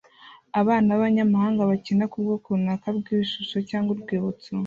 Abana 0.61 0.89
b'abanyamahanga 0.93 1.67
bakina 1.71 2.03
ku 2.11 2.17
bwoko 2.23 2.47
runaka 2.57 2.87
bw'ishusho 2.97 3.57
cyangwa 3.69 3.89
urwibutso 3.95 4.51